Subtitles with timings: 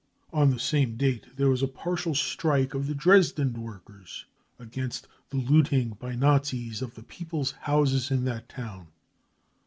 [0.33, 4.25] On the same date there was a partial strike of the Dresden workers
[4.57, 8.87] against the looting by Nazis of the People's House in that town.